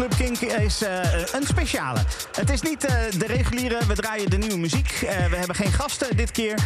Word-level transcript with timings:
Club 0.00 0.16
Kink 0.16 0.40
is 0.40 0.82
uh, 0.82 0.88
een 1.32 1.46
speciale. 1.46 1.98
Het 2.32 2.50
is 2.50 2.62
niet 2.62 2.84
uh, 2.84 2.90
de 3.18 3.26
reguliere, 3.26 3.86
we 3.86 3.94
draaien 3.94 4.30
de 4.30 4.36
nieuwe 4.36 4.58
muziek. 4.58 5.00
Uh, 5.02 5.10
we 5.10 5.36
hebben 5.36 5.56
geen 5.56 5.72
gasten 5.72 6.16
dit 6.16 6.30
keer. 6.30 6.58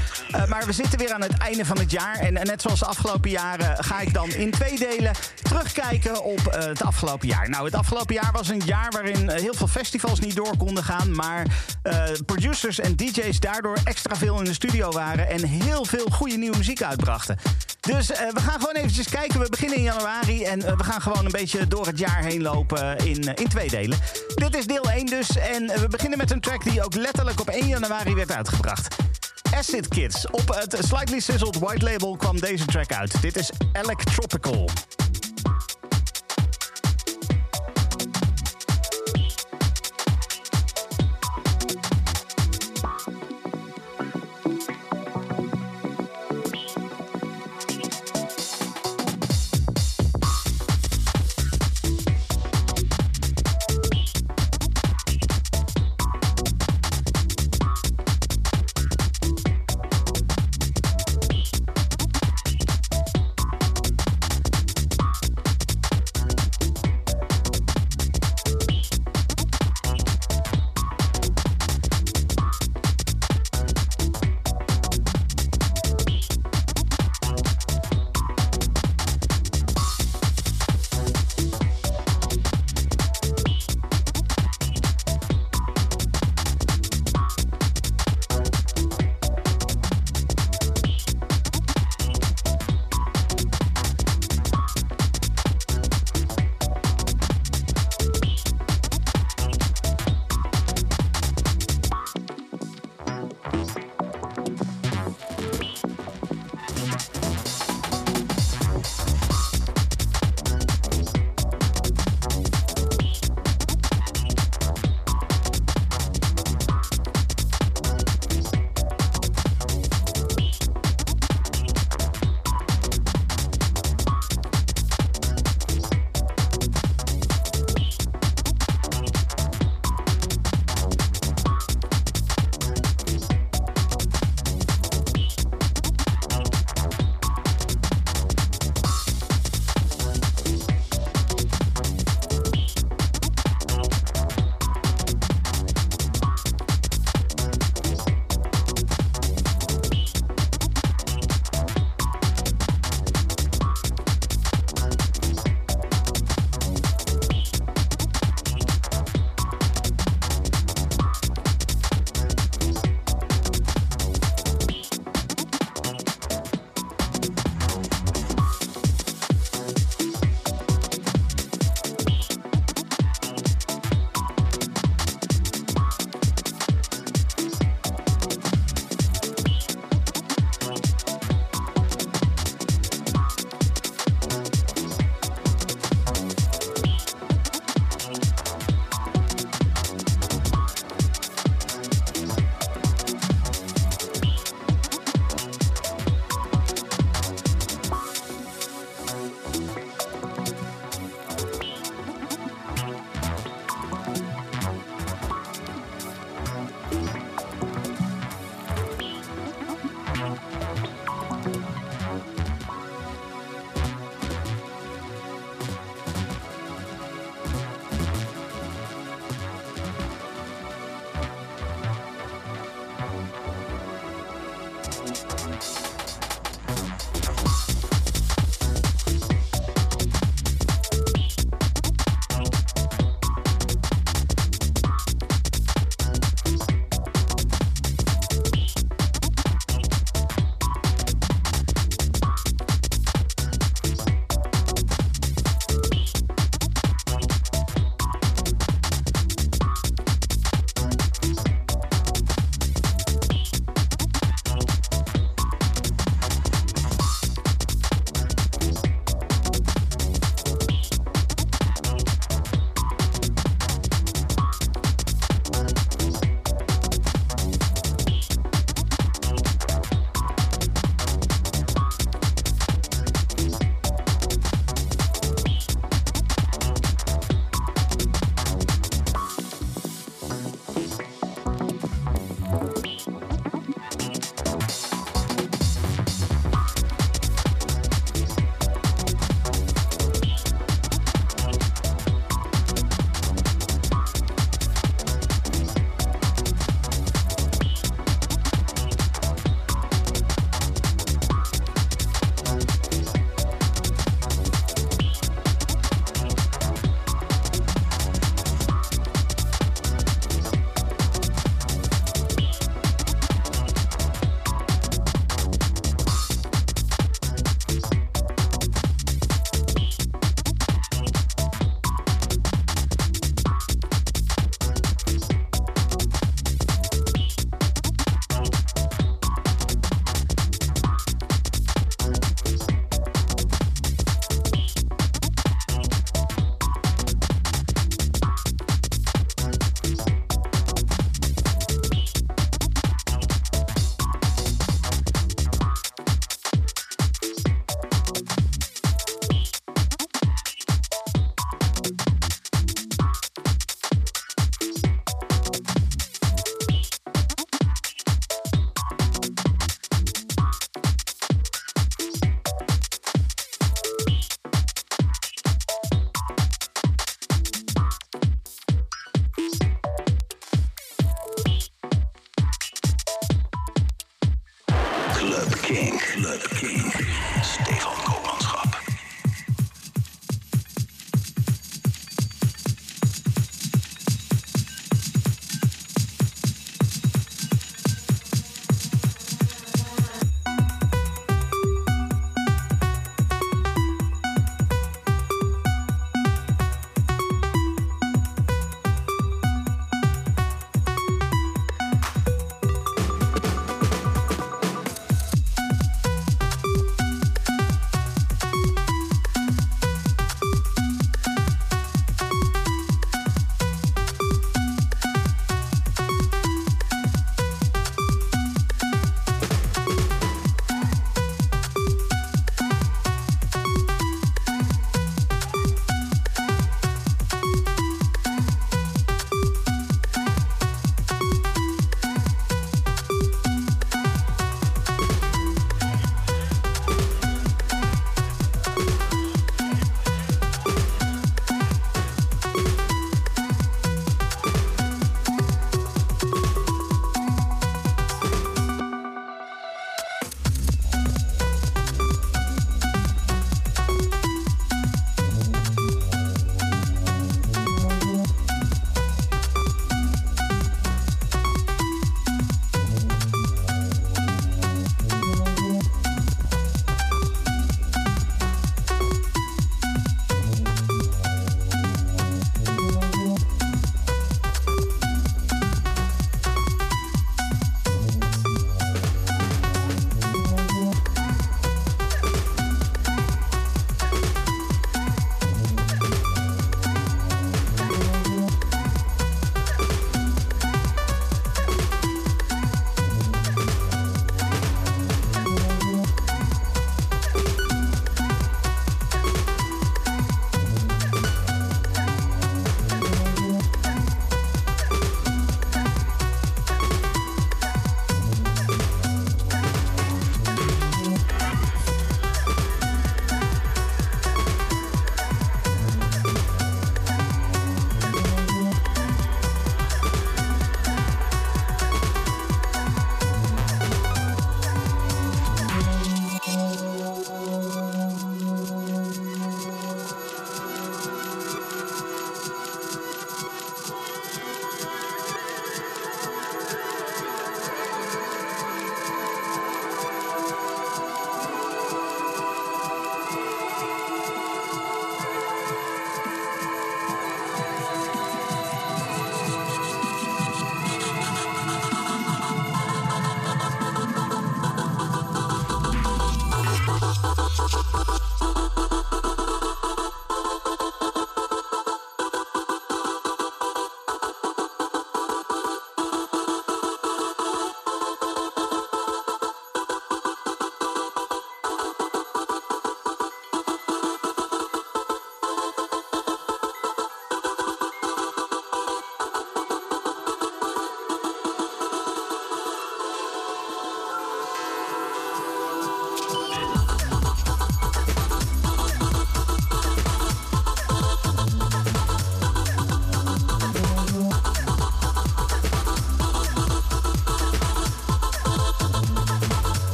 maar 0.48 0.66
we 0.66 0.72
zitten 0.72 0.98
weer 0.98 1.12
aan 1.12 1.22
het 1.22 1.38
einde 1.38 1.64
van 1.64 1.78
het 1.78 1.90
jaar. 1.90 2.18
En 2.18 2.32
net 2.32 2.62
zoals 2.62 2.78
de 2.78 2.86
afgelopen 2.86 3.30
jaren 3.30 3.84
ga 3.84 4.00
ik 4.00 4.14
dan 4.14 4.30
in 4.30 4.50
twee 4.50 4.78
delen 4.78 5.12
terugkijken 5.42 6.22
op 6.22 6.40
het 6.50 6.82
afgelopen 6.82 7.28
jaar. 7.28 7.48
Nou, 7.48 7.64
het 7.64 7.74
afgelopen 7.74 8.14
jaar 8.14 8.32
was 8.32 8.48
een 8.48 8.62
jaar 8.64 8.90
waarin 8.90 9.30
heel 9.30 9.54
veel 9.54 9.68
festivals 9.68 10.20
niet 10.20 10.36
door 10.36 10.56
konden 10.56 10.84
gaan. 10.84 11.14
Maar 11.14 11.46
producers 12.26 12.80
en 12.80 12.96
DJ's 12.96 13.40
daardoor 13.40 13.76
extra 13.84 14.16
veel 14.16 14.38
in 14.38 14.44
de 14.44 14.54
studio 14.54 14.90
waren. 14.90 15.28
En 15.28 15.44
heel 15.44 15.84
veel 15.84 16.06
goede 16.10 16.36
nieuwe 16.36 16.56
muziek 16.56 16.82
uitbrachten. 16.82 17.38
Dus 17.84 18.06
we 18.06 18.40
gaan 18.40 18.60
gewoon 18.60 18.74
eventjes 18.74 19.08
kijken. 19.08 19.40
We 19.40 19.48
beginnen 19.48 19.76
in 19.76 19.82
januari 19.82 20.44
en 20.44 20.76
we 20.76 20.84
gaan 20.84 21.00
gewoon 21.00 21.24
een 21.24 21.30
beetje 21.30 21.68
door 21.68 21.86
het 21.86 21.98
jaar 21.98 22.24
heen 22.24 22.42
lopen 22.42 22.96
in, 22.96 23.34
in 23.34 23.48
twee 23.48 23.68
delen. 23.68 23.98
Dit 24.34 24.56
is 24.56 24.66
deel 24.66 24.90
1 24.90 25.06
dus. 25.06 25.36
En 25.36 25.66
we 25.66 25.88
beginnen 25.88 26.18
met 26.18 26.30
een 26.30 26.40
track 26.40 26.64
die 26.64 26.84
ook 26.84 26.94
letterlijk 26.94 27.40
op 27.40 27.48
1 27.48 27.66
januari 27.66 28.14
werd 28.14 28.32
uitgebracht. 28.32 28.96
Acid 29.54 29.88
Kids. 29.88 30.26
Op 30.30 30.48
het 30.54 30.76
Slightly 30.86 31.20
Sizzled 31.20 31.58
White 31.58 31.84
Label 31.84 32.16
kwam 32.16 32.40
deze 32.40 32.64
track 32.64 32.92
uit. 32.92 33.22
Dit 33.22 33.36
is 33.36 33.50
Electropical. 33.72 34.68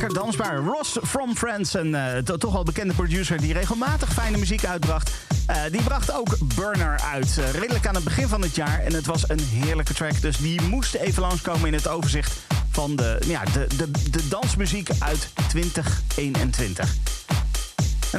Lekker 0.00 0.22
dansbaar. 0.22 0.56
Ross 0.56 0.98
from 1.02 1.36
Friends, 1.36 1.74
een 1.74 1.94
uh, 1.94 2.16
toch 2.16 2.56
al 2.56 2.62
bekende 2.62 2.94
producer 2.94 3.40
die 3.40 3.52
regelmatig 3.52 4.12
fijne 4.12 4.38
muziek 4.38 4.64
uitbracht. 4.64 5.10
Uh, 5.50 5.56
die 5.70 5.82
bracht 5.82 6.12
ook 6.12 6.36
Burner 6.54 7.00
uit, 7.12 7.40
redelijk 7.52 7.86
aan 7.86 7.94
het 7.94 8.04
begin 8.04 8.28
van 8.28 8.42
het 8.42 8.54
jaar. 8.54 8.80
En 8.80 8.94
het 8.94 9.06
was 9.06 9.28
een 9.28 9.40
heerlijke 9.40 9.94
track, 9.94 10.20
dus 10.20 10.36
die 10.36 10.62
moest 10.62 10.94
even 10.94 11.22
langskomen 11.22 11.66
in 11.66 11.74
het 11.74 11.88
overzicht 11.88 12.32
van 12.70 12.96
de, 12.96 13.18
ja, 13.26 13.44
de, 13.44 13.66
de, 13.76 13.90
de 14.10 14.28
dansmuziek 14.28 14.88
uit 14.98 15.28
2021. 15.48 17.05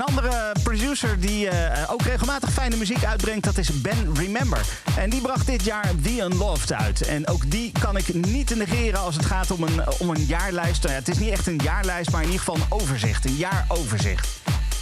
Andere 0.08 0.56
producer 0.64 1.20
die 1.20 1.46
uh, 1.46 1.52
ook 1.88 2.02
regelmatig 2.02 2.52
fijne 2.52 2.76
muziek 2.76 3.04
uitbrengt, 3.04 3.44
dat 3.44 3.58
is 3.58 3.82
Ben 3.82 4.16
Remember. 4.16 4.66
En 4.98 5.10
die 5.10 5.22
bracht 5.22 5.46
dit 5.46 5.64
jaar 5.64 5.92
The 6.04 6.18
Unloved 6.18 6.74
uit. 6.74 7.02
En 7.02 7.28
ook 7.28 7.52
die 7.52 7.72
kan 7.80 7.98
ik 7.98 8.14
niet 8.14 8.56
negeren 8.56 9.00
als 9.00 9.16
het 9.16 9.26
gaat 9.26 9.52
om 9.52 9.64
een, 9.64 9.82
om 10.00 10.10
een 10.10 10.26
jaarlijst. 10.26 10.82
Nou 10.82 10.94
ja, 10.94 11.00
het 11.00 11.10
is 11.10 11.20
niet 11.20 11.32
echt 11.32 11.48
een 11.48 11.60
jaarlijst, 11.64 12.12
maar 12.12 12.22
in 12.22 12.30
ieder 12.30 12.46
geval 12.46 12.56
een 12.56 12.82
overzicht. 12.82 13.26
Een 13.26 13.36
jaaroverzicht. 13.36 14.28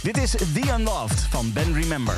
Dit 0.02 0.16
is 0.16 0.30
The 0.30 0.72
Unloved 0.78 1.20
van 1.30 1.52
Ben 1.52 1.74
Remember. 1.74 2.16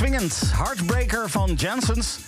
Lekker 0.00 0.18
swingend. 0.18 0.52
Heartbreaker 0.56 1.30
van 1.30 1.54
Janssens. 1.54 2.18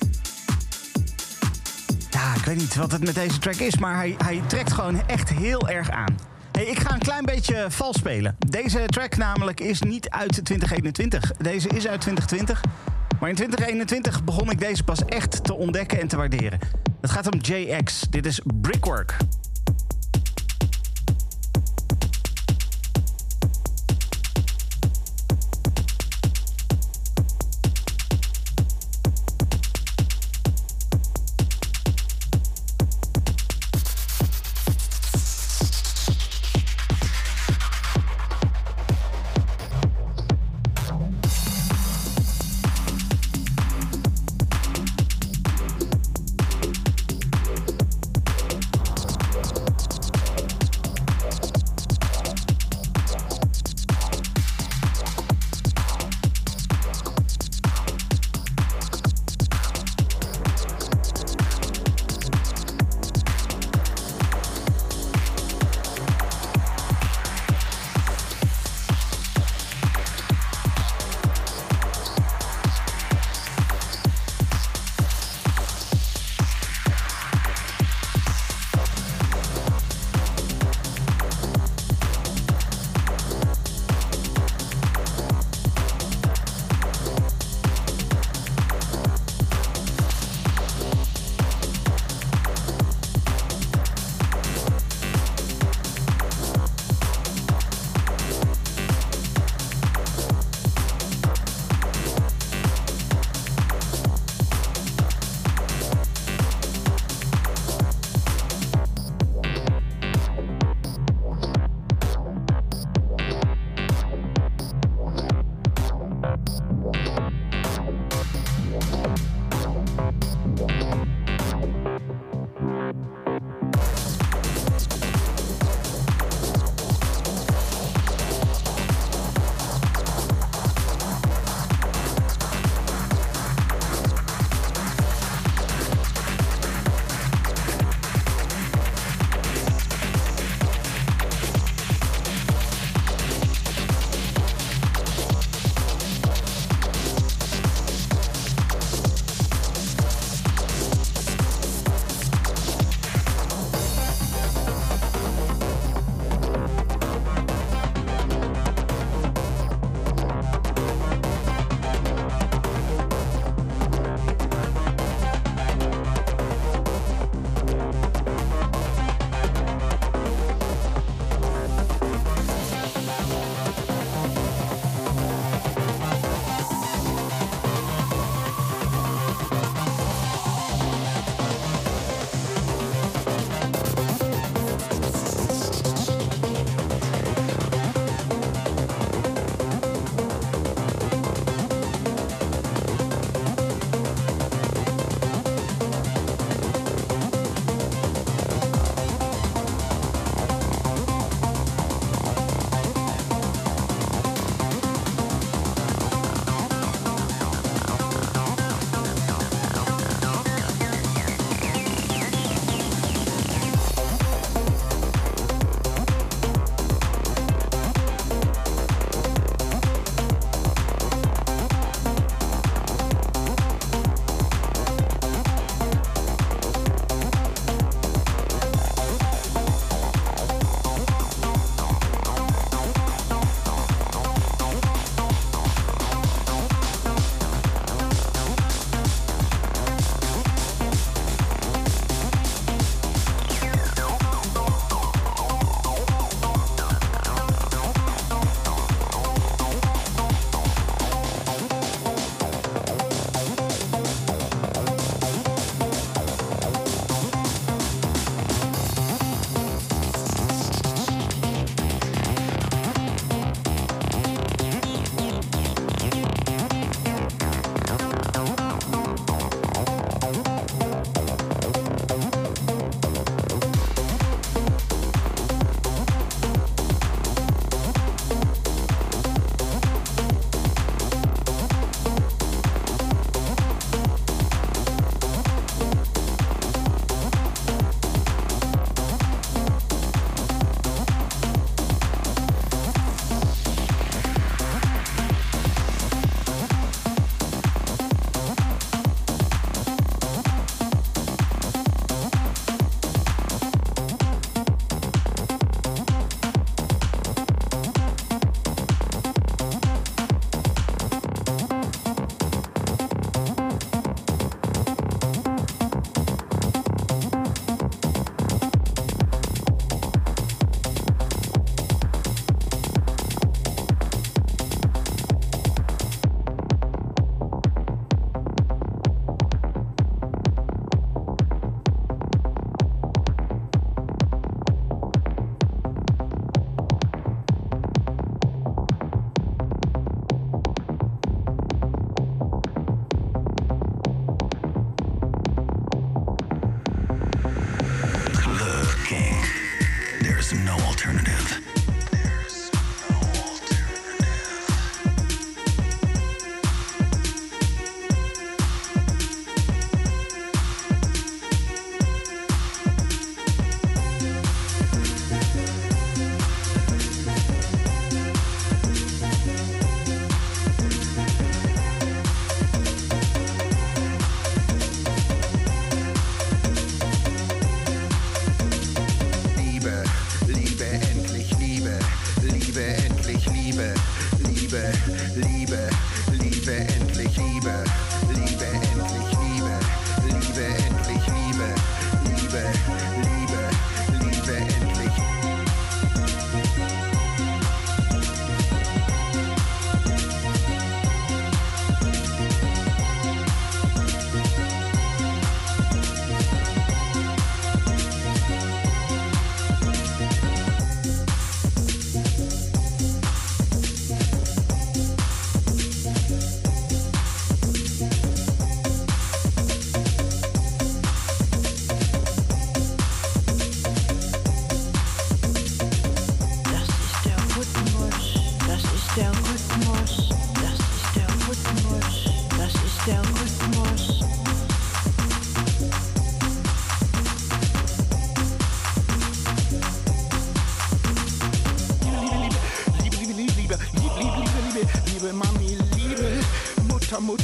Ja, 2.10 2.34
ik 2.34 2.44
weet 2.44 2.56
niet 2.56 2.74
wat 2.74 2.92
het 2.92 3.04
met 3.04 3.14
deze 3.14 3.38
track 3.38 3.54
is, 3.54 3.78
maar 3.78 3.96
hij, 3.96 4.14
hij 4.18 4.42
trekt 4.46 4.72
gewoon 4.72 5.06
echt 5.06 5.28
heel 5.28 5.68
erg 5.68 5.90
aan. 5.90 6.16
Hey, 6.52 6.64
ik 6.64 6.78
ga 6.78 6.92
een 6.94 6.98
klein 6.98 7.24
beetje 7.24 7.66
vals 7.68 7.96
spelen. 7.96 8.36
Deze 8.48 8.86
track 8.86 9.16
namelijk 9.16 9.60
is 9.60 9.80
niet 9.80 10.10
uit 10.10 10.44
2021. 10.44 11.32
Deze 11.38 11.68
is 11.68 11.86
uit 11.86 12.00
2020. 12.00 12.60
Maar 13.20 13.28
in 13.28 13.34
2021 13.34 14.24
begon 14.24 14.50
ik 14.50 14.58
deze 14.58 14.84
pas 14.84 15.04
echt 15.04 15.44
te 15.44 15.54
ontdekken 15.54 16.00
en 16.00 16.08
te 16.08 16.16
waarderen. 16.16 16.58
Het 17.00 17.10
gaat 17.10 17.32
om 17.32 17.40
JX. 17.40 18.00
Dit 18.10 18.26
is 18.26 18.40
Brickwork. 18.44 19.16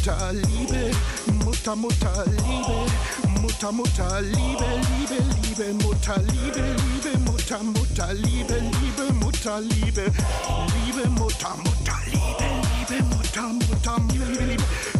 Mutter, 0.03 0.17
Mutter, 0.17 0.33
Liebe, 0.35 0.91
Mutter, 1.47 1.77
Mutter, 1.77 2.25
Liebe, 2.27 2.91
Mutter, 3.41 3.71
Mutter, 3.71 4.21
Liebe, 4.21 4.67
Liebe, 4.99 5.23
Liebe, 5.45 5.75
Mutter, 5.75 6.19
Liebe, 6.27 6.75
Liebe, 6.83 7.19
Mutter, 7.21 7.63
Mutter, 7.63 8.13
Liebe, 8.15 8.59
Liebe, 8.83 9.13
Mutter, 9.21 9.61
Liebe, 9.61 10.11
Liebe, 10.75 11.09
Mutter, 11.11 11.55
Mutter, 11.63 11.99
Liebe, 12.11 12.49
Liebe, 12.75 13.05
Mutter, 13.15 13.47
Mutter, 13.53 13.97
Liebe, 14.11 14.57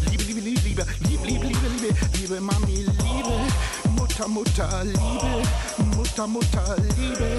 Liebe, 0.07 0.23
Liebe, 0.23 0.41
Liebe, 0.41 0.63
Liebe, 0.63 0.87
Liebe, 1.03 1.27
Liebe, 1.27 1.27
Liebe, 1.27 1.49
Liebe, 1.49 1.69
Liebe, 1.81 1.91
Liebe, 2.15 2.41
Mami, 2.41 2.87
Liebe, 2.87 3.37
Mutter, 3.99 4.29
Mutter, 4.29 4.85
Liebe, 4.85 5.43
Mutter, 5.97 6.27
Mutter, 6.29 6.77
Liebe, 6.97 7.39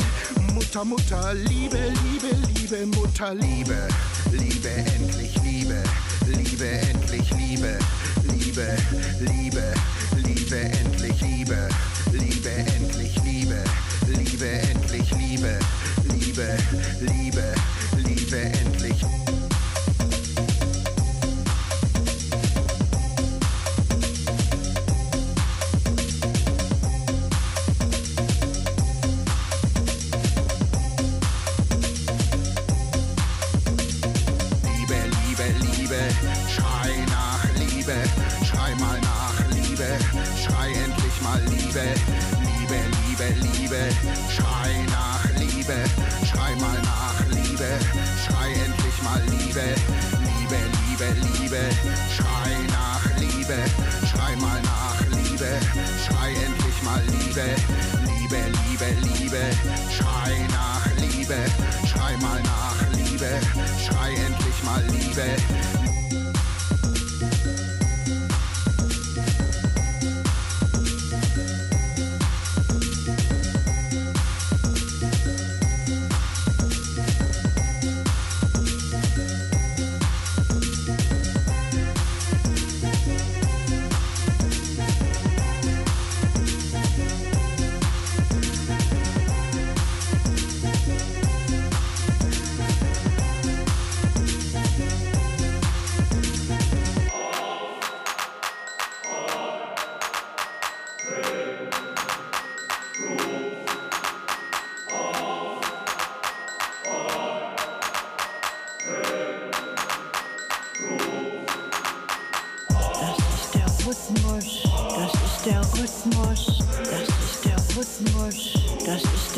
Mutter, 0.53 0.83
Mutter, 0.83 1.33
Liebe, 1.33 1.93
Liebe, 2.03 2.35
Liebe, 2.55 2.85
Mutter, 2.87 3.33
Liebe, 3.35 3.87
Liebe, 4.33 4.69
endlich 4.69 5.35
Liebe, 5.43 5.81
Liebe, 6.63 6.79
endlich 6.87 7.29
Liebe, 7.31 7.77
Liebe, 8.31 8.77
Liebe, 9.19 9.73
Liebe, 10.15 10.55
endlich 10.55 11.21
Liebe, 11.21 11.67
Liebe, 12.13 12.49
endlich 12.49 13.15
Liebe, 13.21 13.63
Liebe, 14.07 14.47
endlich 14.47 15.11
Liebe, 15.11 15.59
Liebe, 16.07 16.57
Liebe, 17.01 17.11
Liebe, 17.11 17.53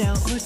Hotel 0.05 0.21
Hotel. 0.23 0.44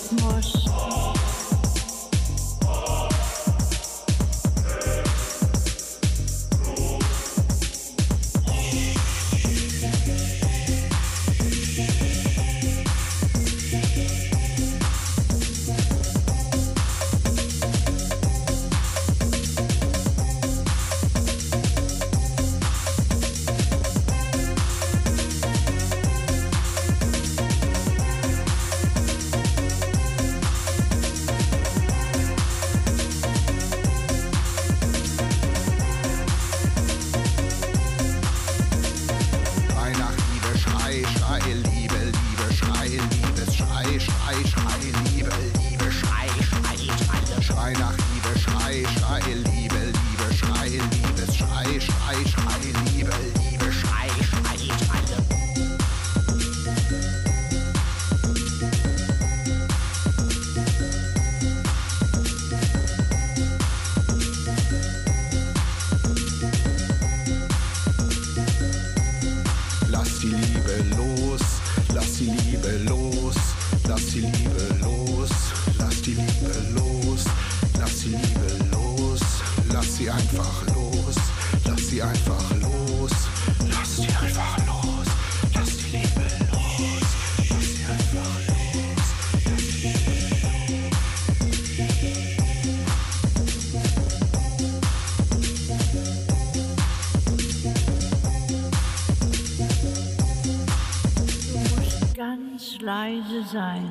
Sein, 103.51 103.89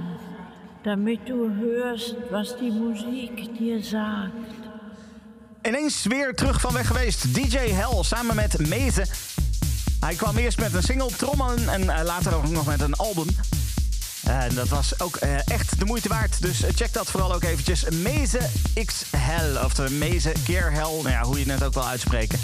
damit 0.83 1.27
du 1.27 1.51
hörst, 1.51 2.15
was 2.31 2.57
die 2.59 2.71
Musik 2.71 3.59
dir 3.59 3.83
sagt. 3.83 4.33
Ineens 5.63 6.05
weer 6.07 6.35
terug 6.35 6.61
van 6.61 6.73
weg 6.73 6.87
geweest. 6.87 7.35
DJ 7.35 7.59
Hell 7.59 8.03
samen 8.03 8.37
met 8.37 8.69
Meze. 8.69 9.07
Hij 10.01 10.15
kwam 10.15 10.37
eerst 10.37 10.59
met 10.59 10.75
een 10.75 10.83
single, 10.83 11.11
trommelen 11.17 11.69
en 11.69 11.91
eh, 11.91 12.05
later 12.05 12.35
ook 12.35 12.49
nog 12.49 12.67
met 12.67 12.81
een 12.81 12.95
album. 12.95 13.27
En 14.25 14.55
dat 14.55 14.69
was 14.69 15.01
ook 15.01 15.17
eh, 15.17 15.49
echt 15.49 15.79
de 15.79 15.85
moeite 15.85 16.09
waard. 16.09 16.43
Dus 16.43 16.63
eh, 16.63 16.75
check 16.75 16.93
dat 16.93 17.11
vooral 17.11 17.35
ook 17.35 17.43
eventjes. 17.43 17.85
Meze 17.91 18.41
X 18.85 19.05
Hell. 19.17 19.65
Of 19.65 19.75
de 19.75 19.91
Meze 19.91 20.33
keer 20.45 20.73
Hell. 20.73 20.83
Nou 20.83 21.11
ja, 21.11 21.23
hoe 21.23 21.39
je 21.39 21.53
het 21.53 21.65
ook 21.65 21.75
wel 21.75 21.87
uitspreken. 21.87 22.39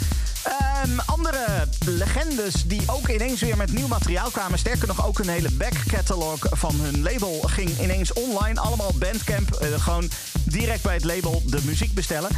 Ehm, 0.45 0.99
andere 1.07 1.69
legendes 1.87 2.65
die 2.67 2.83
ook 2.87 3.09
ineens 3.09 3.41
weer 3.41 3.57
met 3.57 3.73
nieuw 3.73 3.87
materiaal 3.87 4.31
kwamen. 4.31 4.59
Sterker 4.59 4.87
nog, 4.87 5.07
ook 5.07 5.19
een 5.19 5.29
hele 5.29 5.51
back 5.51 5.73
catalog 5.87 6.39
van 6.51 6.81
hun 6.81 7.03
label 7.03 7.41
ging 7.47 7.81
ineens 7.81 8.13
online. 8.13 8.61
Allemaal 8.61 8.93
Bandcamp. 8.99 9.53
eh, 9.55 9.81
gewoon 9.81 10.11
direct 10.45 10.83
bij 10.83 10.95
het 10.95 11.05
label 11.05 11.43
de 11.47 11.61
muziek 11.65 11.95
bestellen. 11.95 12.31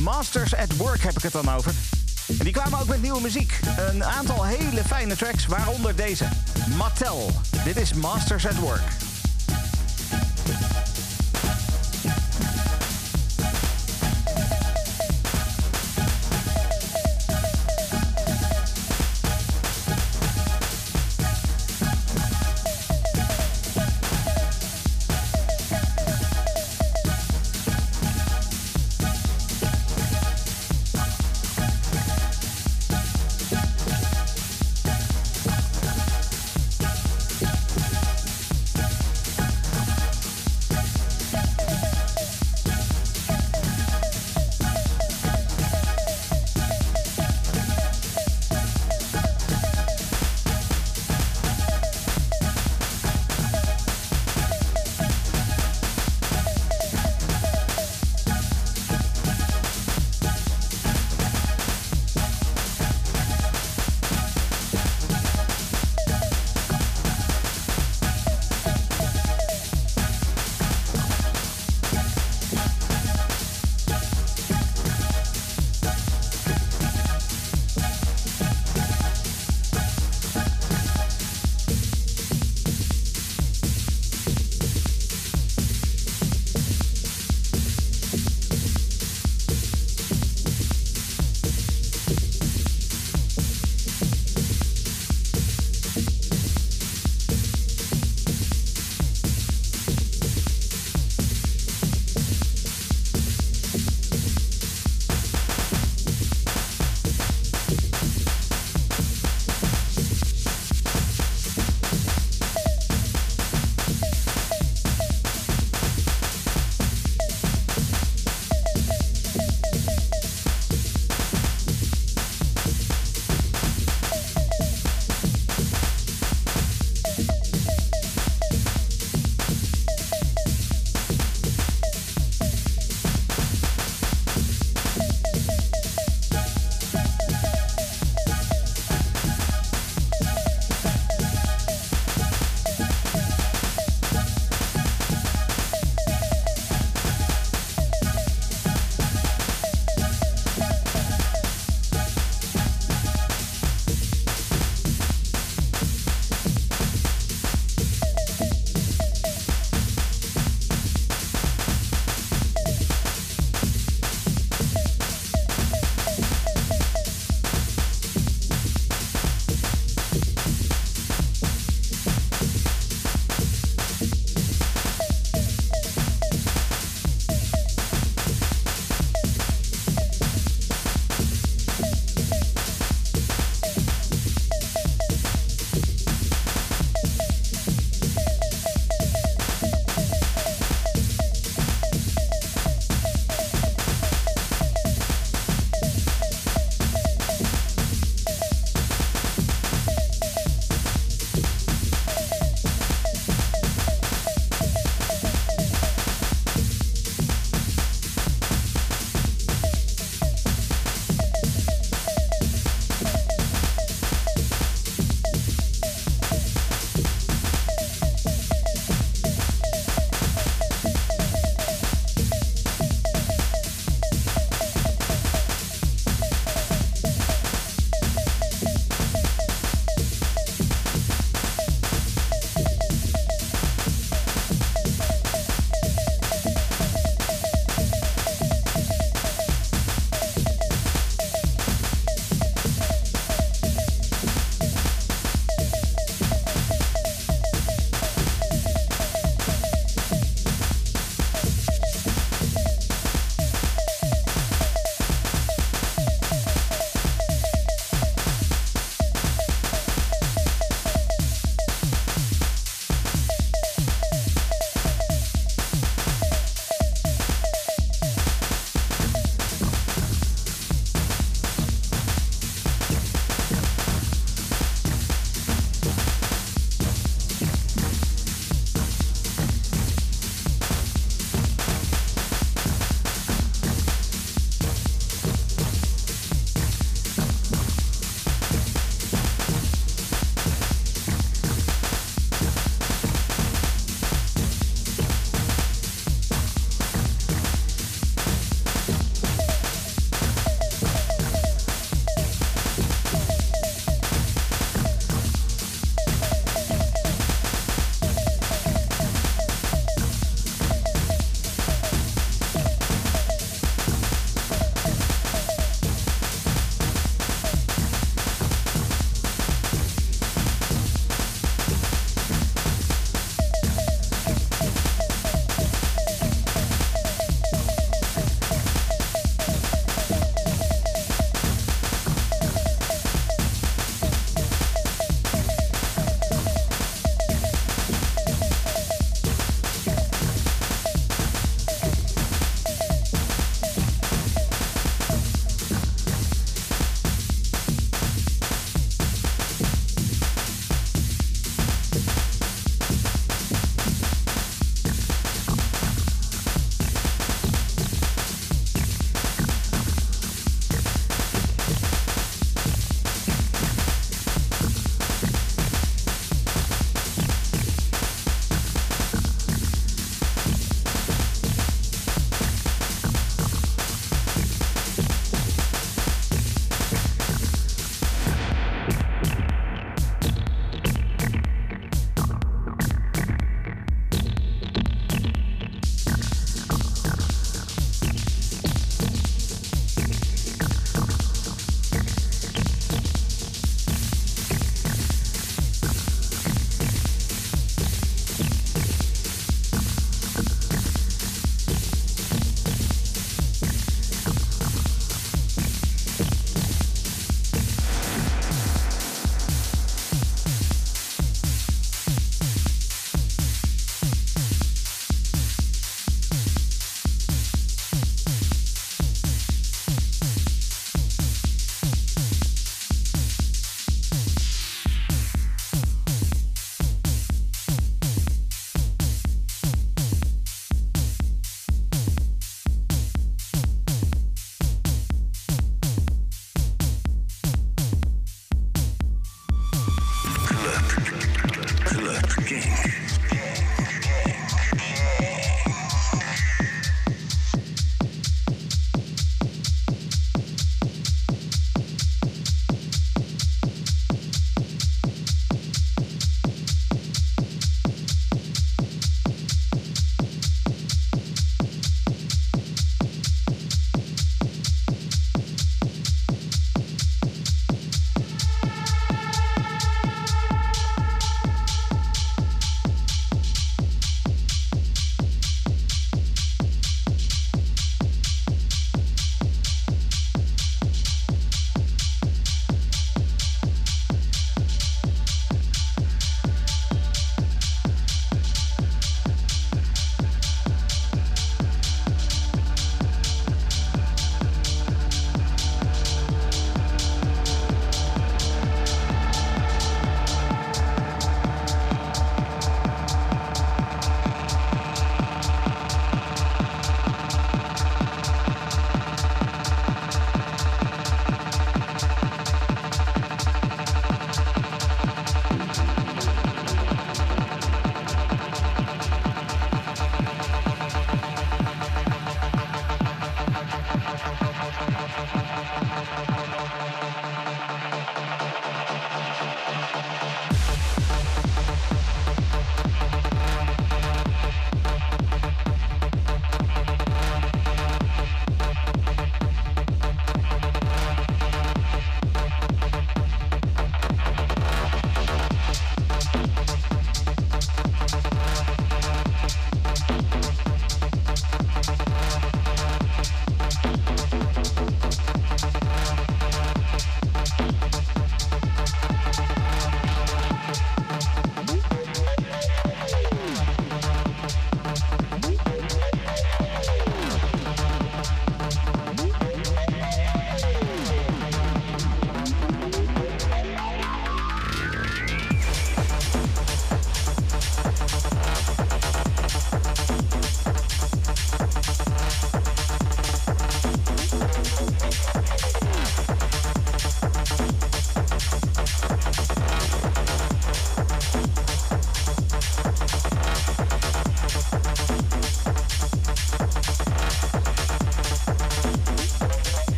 Masters 0.00 0.54
at 0.54 0.76
Work 0.76 1.02
heb 1.02 1.16
ik 1.16 1.22
het 1.22 1.32
dan 1.32 1.50
over. 1.50 1.72
En 2.38 2.44
die 2.44 2.52
kwamen 2.52 2.80
ook 2.80 2.86
met 2.86 3.02
nieuwe 3.02 3.20
muziek. 3.20 3.60
Een 3.76 4.04
aantal 4.04 4.44
hele 4.44 4.84
fijne 4.84 5.16
tracks, 5.16 5.46
waaronder 5.46 5.96
deze. 5.96 6.28
Mattel. 6.76 7.30
Dit 7.64 7.76
is 7.76 7.92
Masters 7.92 8.46
at 8.46 8.56
Work. 8.58 8.82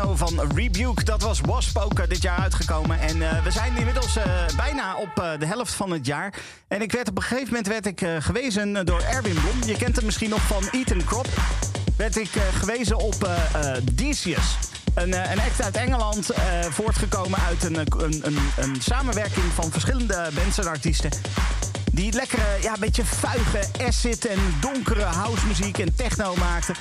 Van 0.00 0.52
Rebuke. 0.54 1.04
Dat 1.04 1.22
was 1.22 1.40
Wasp 1.40 1.78
ook 1.78 1.98
eh, 1.98 2.08
dit 2.08 2.22
jaar 2.22 2.38
uitgekomen. 2.38 3.00
En 3.00 3.16
uh, 3.16 3.42
we 3.42 3.50
zijn 3.50 3.76
inmiddels 3.76 4.16
uh, 4.16 4.24
bijna 4.56 4.96
op 4.96 5.36
de 5.38 5.46
helft 5.46 5.72
van 5.72 5.90
het 5.90 6.06
jaar. 6.06 6.34
En 6.68 6.82
ik 6.82 6.92
werd 6.92 7.08
op 7.08 7.16
een 7.16 7.22
gegeven 7.22 7.46
moment 7.46 7.66
werd 7.66 7.86
ik 7.86 8.08
gewezen 8.18 8.86
door 8.86 9.00
Erwin 9.00 9.34
Blom. 9.34 9.62
Je 9.66 9.76
kent 9.76 9.96
hem 9.96 10.04
misschien 10.04 10.30
nog 10.30 10.40
van 10.40 10.68
Eaton 10.70 11.04
Crop. 11.04 11.26
Werd 11.96 12.16
ik 12.16 12.30
gewezen 12.58 12.98
op 12.98 13.28
Decius. 13.92 14.56
Een, 14.94 15.12
een 15.12 15.40
act 15.40 15.62
uit 15.62 15.76
Engeland, 15.76 16.30
voortgekomen 16.70 17.38
uit 17.38 17.64
een, 17.64 17.76
een, 17.76 18.38
een, 18.56 18.76
samenwerking 18.78 19.44
van 19.54 19.70
verschillende 19.70 20.28
bands 20.34 20.58
en 20.58 20.66
artiesten. 20.66 21.10
Die 21.92 22.12
lekkere, 22.12 22.58
ja, 22.62 22.74
beetje 22.80 23.04
vuige 23.04 23.60
acid 23.86 24.26
en 24.26 24.38
donkere 24.60 25.04
housemuziek 25.04 25.78
en 25.78 25.94
techno 25.94 26.34
maakten. 26.36 26.74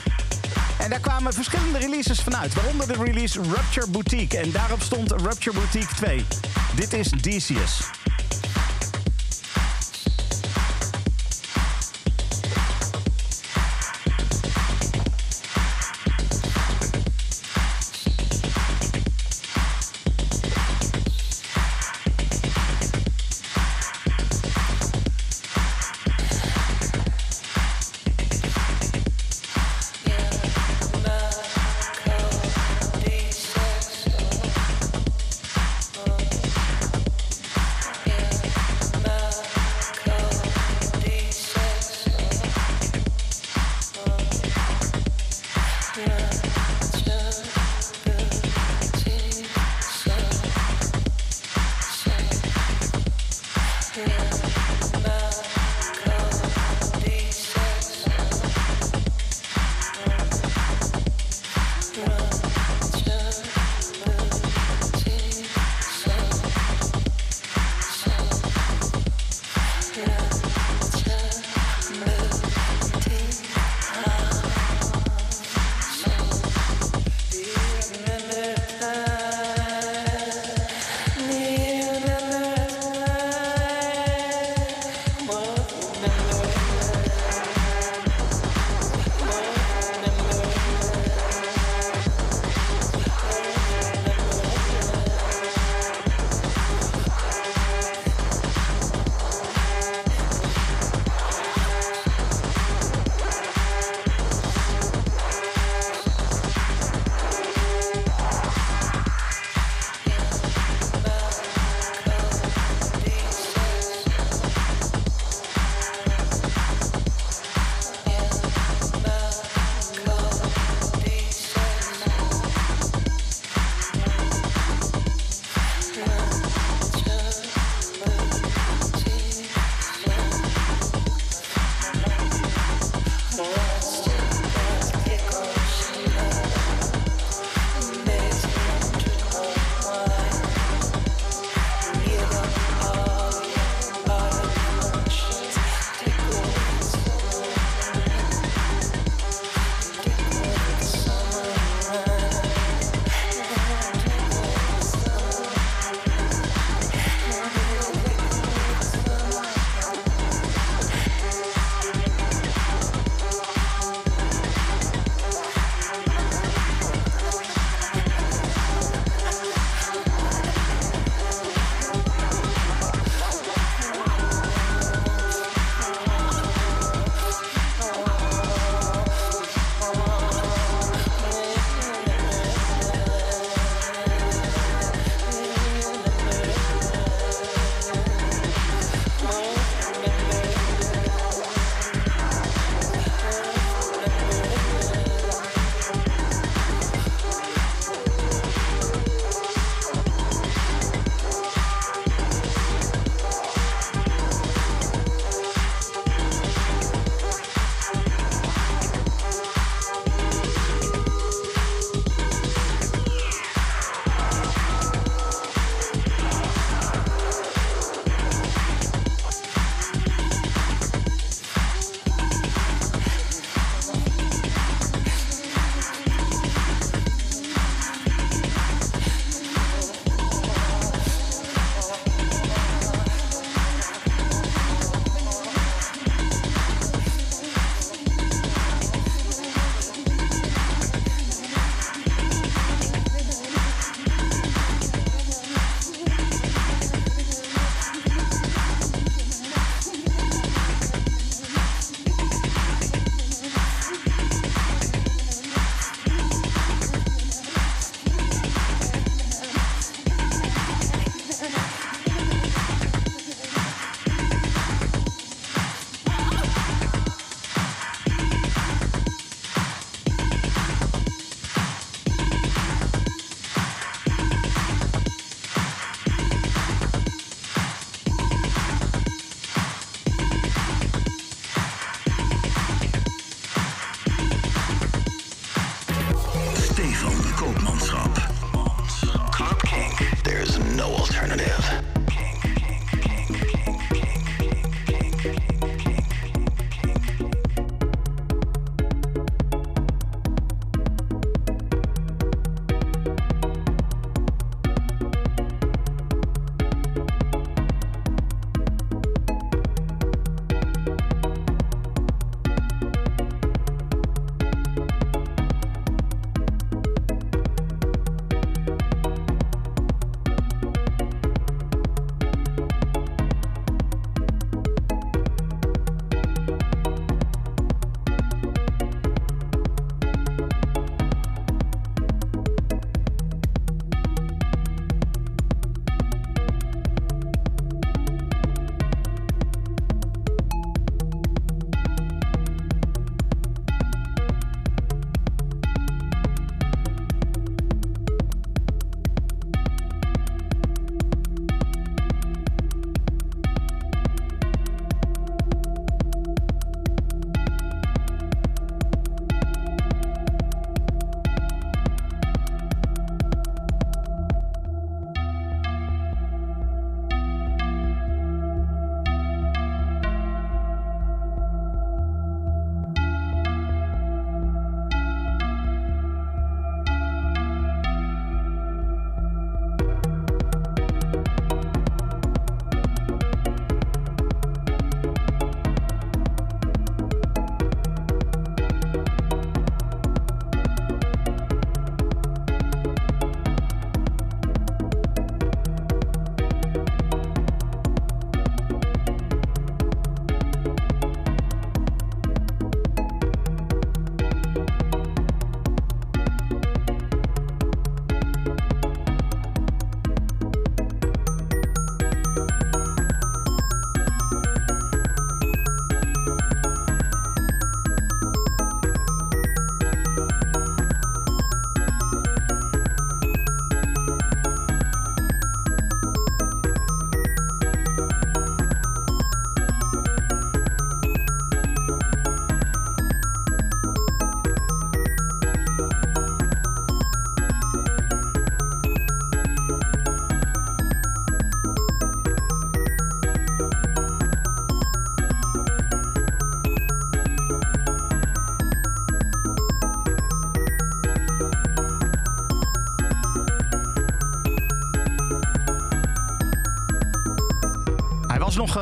En 0.83 0.89
daar 0.89 0.99
kwamen 0.99 1.33
verschillende 1.33 1.77
releases 1.77 2.21
vanuit. 2.21 2.53
Waaronder 2.53 2.87
de 2.87 3.03
release 3.03 3.41
Rupture 3.41 3.87
Boutique. 3.89 4.37
En 4.37 4.51
daarop 4.51 4.81
stond 4.81 5.11
Rupture 5.11 5.53
Boutique 5.55 5.95
2. 5.95 6.25
Dit 6.75 6.93
is 6.93 7.09
Decius. 7.09 7.81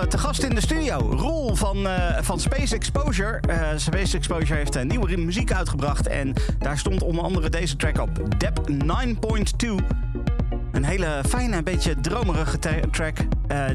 Te 0.07 0.17
gast 0.17 0.43
in 0.43 0.55
de 0.55 0.61
studio. 0.61 0.97
Roel 0.97 1.55
van, 1.55 1.87
van 2.21 2.39
Space 2.39 2.75
Exposure. 2.75 3.39
Space 3.75 4.17
Exposure 4.17 4.55
heeft 4.55 4.75
een 4.75 4.87
nieuwe 4.87 5.17
muziek 5.17 5.51
uitgebracht. 5.51 6.07
En 6.07 6.33
daar 6.59 6.77
stond 6.77 7.03
onder 7.03 7.23
andere 7.23 7.49
deze 7.49 7.75
track 7.75 7.99
op. 7.99 8.39
Dep 8.39 8.59
9.2. 8.69 8.75
Een 10.71 10.83
hele 10.83 11.21
fijne, 11.27 11.63
beetje 11.63 11.95
dromerige 11.99 12.59
track. 12.91 13.17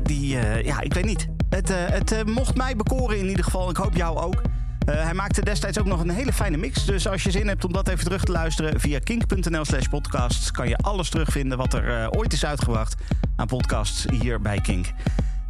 die, 0.03 0.29
ja, 0.64 0.81
ik 0.81 0.95
weet 0.95 1.05
niet. 1.05 1.29
Het, 1.51 1.68
het 1.68 2.27
mocht 2.27 2.57
mij 2.57 2.77
bekoren 2.77 3.18
in 3.18 3.29
ieder 3.29 3.45
geval. 3.45 3.70
Ik 3.70 3.77
hoop 3.77 3.97
jou 3.97 4.18
ook. 4.18 4.43
Hij 4.87 5.14
maakte 5.14 5.45
destijds 5.45 5.79
ook 5.79 5.87
nog 5.87 6.01
een 6.01 6.11
hele 6.11 6.33
fijne 6.33 6.57
mix. 6.57 6.85
Dus 6.85 7.09
als 7.09 7.22
je 7.22 7.31
zin 7.31 7.49
hebt 7.49 7.64
om 7.64 7.72
dat 7.72 7.89
even 7.89 8.05
terug 8.05 8.24
te 8.24 8.33
luisteren 8.33 8.81
via 8.81 8.99
kink.nl 8.99 9.64
slash 9.64 9.87
podcasts... 9.87 10.51
kan 10.51 10.68
je 10.68 10.77
alles 10.77 11.09
terugvinden 11.09 11.59
wat 11.59 11.74
er 11.74 12.11
ooit 12.11 12.33
is 12.33 12.45
uitgebracht 12.45 12.95
aan 13.37 13.47
podcasts 13.47 14.07
hier 14.11 14.41
bij 14.41 14.61
Kink. 14.61 14.87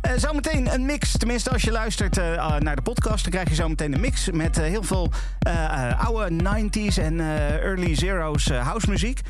Uh, 0.07 0.13
zometeen 0.17 0.75
een 0.75 0.87
mix. 0.87 1.17
Tenminste, 1.17 1.51
als 1.51 1.63
je 1.63 1.71
luistert 1.71 2.19
uh, 2.19 2.59
naar 2.59 2.77
de 2.77 2.83
podcast, 2.83 3.23
dan 3.23 3.33
krijg 3.33 3.49
je 3.49 3.55
zometeen 3.55 3.95
een 3.95 4.01
mix 4.01 4.31
met 4.31 4.59
uh, 4.59 4.65
heel 4.65 4.83
veel 4.83 5.11
oude 5.99 6.31
90s 6.43 7.03
en 7.03 7.21
early 7.61 7.95
zeros 7.95 8.49
house 8.49 8.91
muziek. 8.91 9.21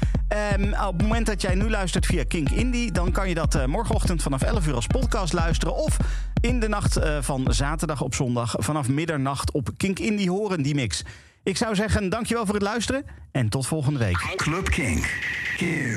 Um, 0.59 0.75
op 0.75 0.93
het 0.93 1.03
moment 1.03 1.27
dat 1.27 1.43
jij 1.43 1.55
nu 1.55 1.71
luistert 1.71 2.07
via 2.07 2.25
Kink 2.29 2.51
Indie, 2.51 2.93
dan 2.93 3.13
kan 3.13 3.29
je 3.29 3.35
dat 3.35 3.67
morgenochtend 3.67 4.23
vanaf 4.23 4.43
11 4.43 4.67
uur 4.67 4.75
als 4.75 4.87
podcast 4.87 5.33
luisteren. 5.33 5.75
Of 5.75 5.97
in 6.41 6.61
de 6.61 6.69
nacht 6.69 7.01
van 7.21 7.47
zaterdag 7.49 8.01
op 8.01 8.15
zondag 8.15 8.55
vanaf 8.59 8.89
middernacht 8.89 9.51
op 9.51 9.71
Kink 9.77 9.99
Indie 9.99 10.31
horen, 10.31 10.63
die 10.63 10.75
mix. 10.75 11.03
Ik 11.43 11.57
zou 11.57 11.75
zeggen, 11.75 12.09
dankjewel 12.09 12.45
voor 12.45 12.55
het 12.55 12.63
luisteren 12.63 13.05
en 13.33 13.49
tot 13.49 13.67
volgende 13.67 13.99
week. 13.99 14.35
Club 14.37 14.71
Kink. 14.71 15.19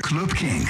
Club. 0.01 0.33
Kink. 0.33 0.69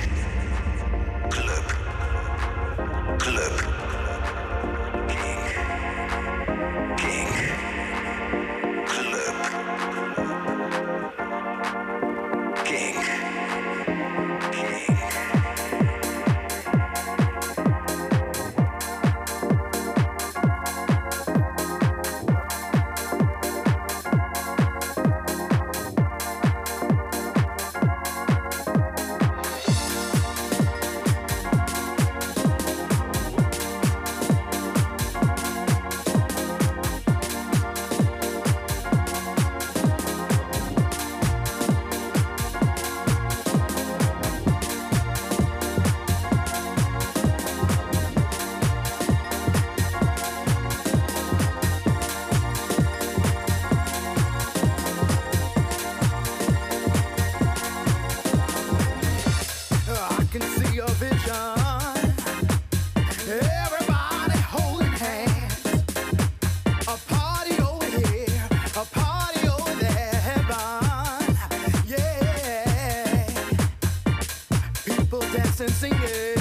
Dancing, 75.29 75.69
singing, 75.69 76.40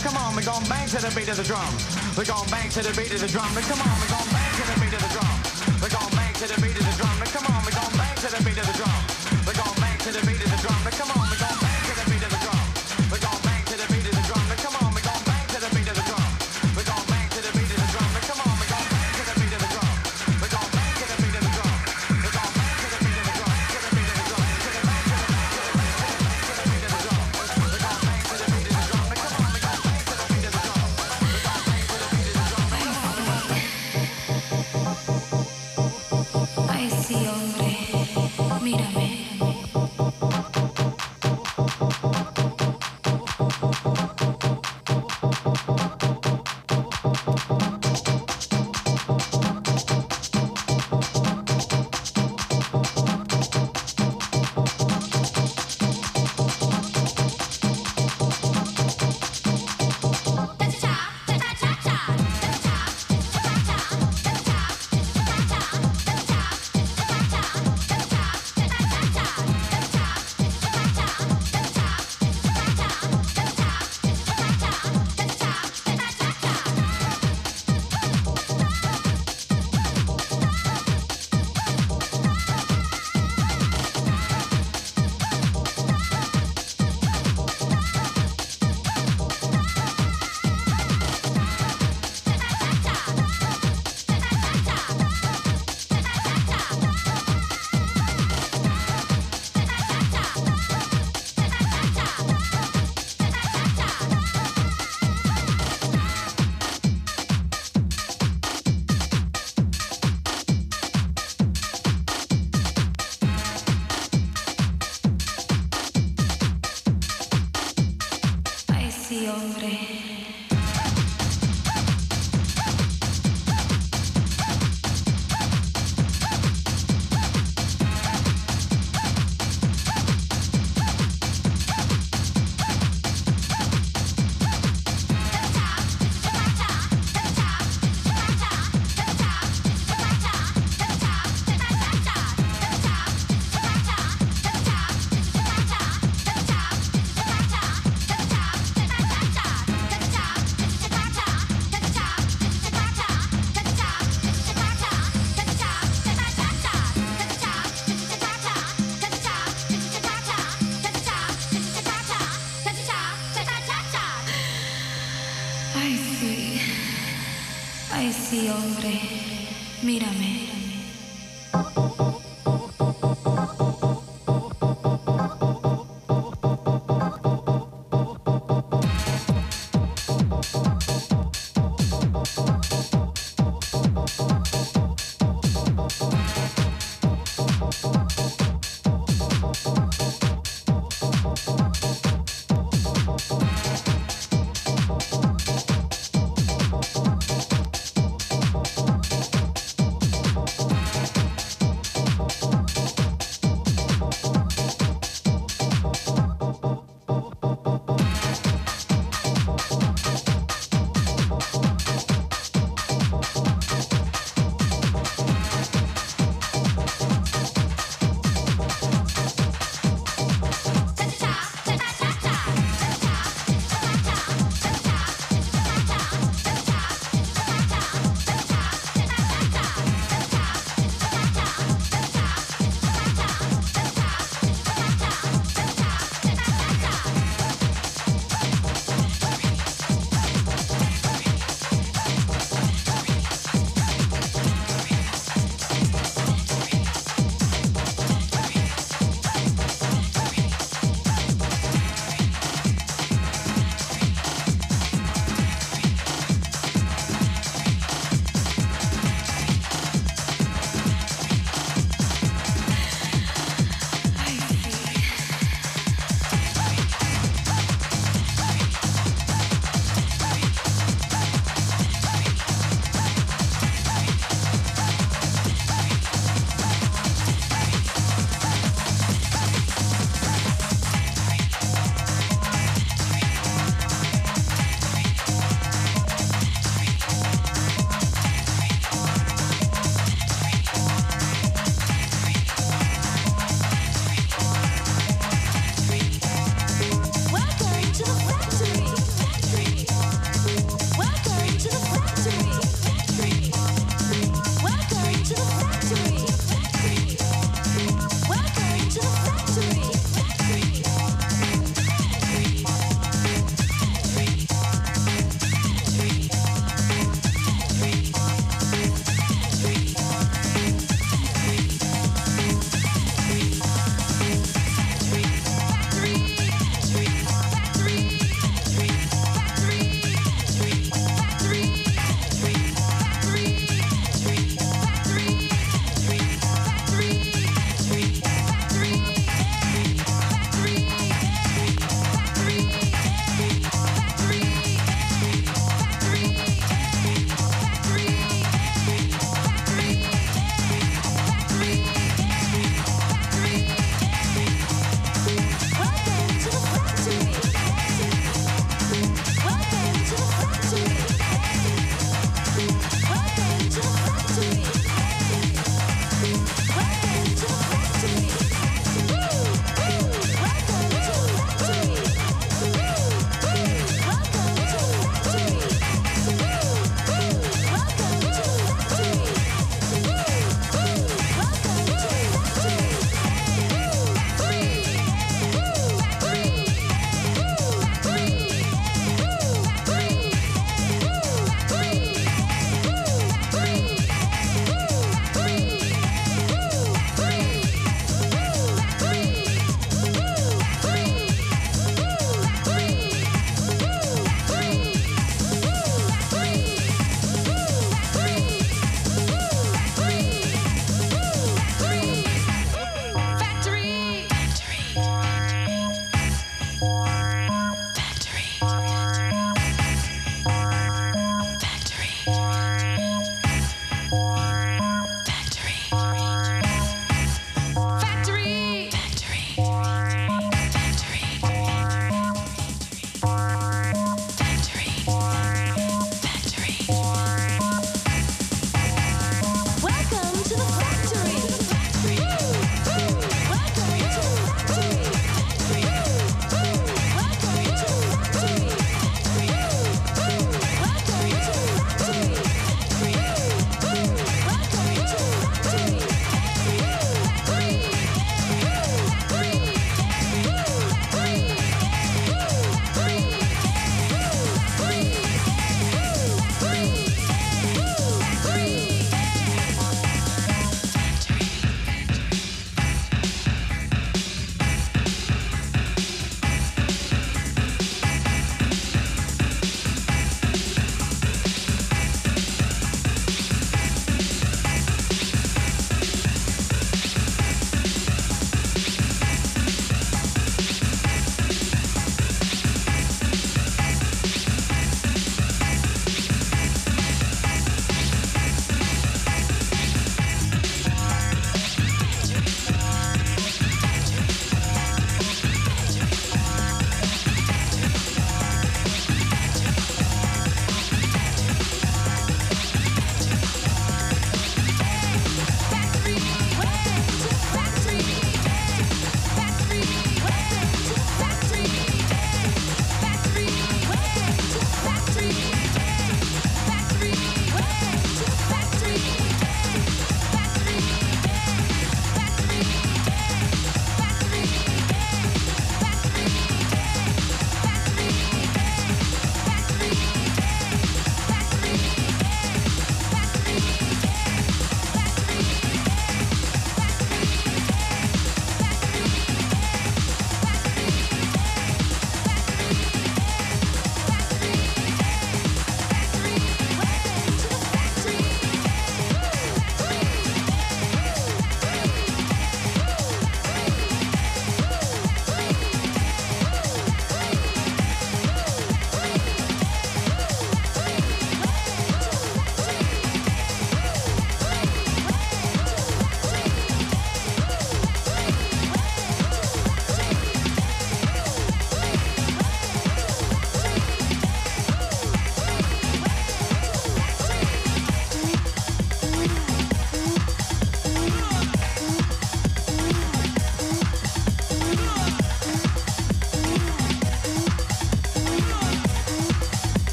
Come 0.00 0.16
on, 0.16 0.34
we're 0.34 0.42
going 0.42 0.64
bang 0.68 0.88
to 0.88 0.96
the 0.96 1.12
beat 1.14 1.28
of 1.28 1.36
the 1.36 1.44
drum. 1.44 1.68
We're 2.16 2.24
going 2.24 2.48
bang 2.48 2.70
to 2.70 2.82
the 2.82 2.96
beat 2.96 3.12
of 3.12 3.20
the 3.20 3.28
drum. 3.28 3.52
Now 3.54 3.60
come 3.60 3.80
on, 3.80 4.11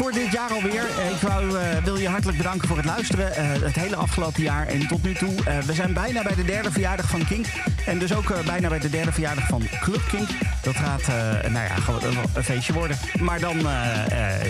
voor 0.00 0.12
dit 0.12 0.32
jaar 0.32 0.50
alweer. 0.50 0.84
Eh, 0.98 1.10
Ik 1.10 1.20
wou, 1.20 1.58
eh, 1.58 1.84
wil 1.84 1.96
je 1.96 2.08
hartelijk 2.08 2.36
bedanken 2.38 2.68
voor 2.68 2.76
het 2.76 2.86
luisteren. 2.86 3.36
eh, 3.36 3.48
het 3.62 3.74
hele 3.74 3.96
afgelopen 3.96 4.42
jaar 4.42 4.66
en 4.66 4.86
tot 4.86 5.02
nu 5.02 5.14
toe. 5.14 5.34
We 5.66 5.72
zijn 5.72 5.92
bijna 5.92 6.22
bij 6.22 6.34
de 6.34 6.44
derde 6.44 6.72
verjaardag 6.72 7.08
van 7.08 7.26
Kink. 7.26 7.46
En 7.86 7.98
dus 7.98 8.14
ook 8.14 8.44
bijna 8.44 8.68
bij 8.68 8.78
de 8.78 8.90
derde 8.90 9.12
verjaardag 9.12 9.46
van 9.46 9.62
Club 9.80 10.02
Kink. 10.08 10.28
Dat 10.62 10.76
gaat 10.76 11.06
nou 11.42 11.66
ja, 11.66 11.74
gewoon 11.74 12.00
een, 12.34 12.44
feestje 12.44 12.72
worden. 12.72 12.96
Maar 13.20 13.40
dan, 13.40 13.66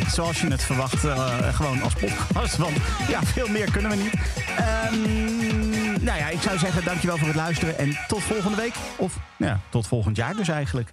zoals 0.08 0.40
je 0.40 0.46
het 0.46 0.62
verwacht, 0.62 1.06
gewoon 1.52 1.82
als 1.82 1.94
podcast. 1.94 2.56
Want 2.56 2.76
ja, 3.08 3.22
veel 3.22 3.48
meer 3.48 3.70
kunnen 3.70 3.90
we 3.90 3.96
niet. 3.96 4.12
Ehm, 4.56 6.04
nou 6.04 6.18
ja, 6.18 6.28
ik 6.28 6.40
zou 6.40 6.58
zeggen 6.58 6.84
dankjewel 6.84 7.18
voor 7.18 7.26
het 7.26 7.36
luisteren. 7.36 7.78
En 7.78 7.98
tot 8.08 8.22
volgende 8.22 8.56
week. 8.56 8.74
Of 8.96 9.16
ja, 9.36 9.60
tot 9.68 9.86
volgend 9.86 10.16
jaar 10.16 10.36
dus 10.36 10.48
eigenlijk. 10.48 10.92